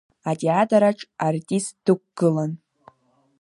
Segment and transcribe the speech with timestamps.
[0.29, 2.51] Атеатраҿ артист дықәгылан.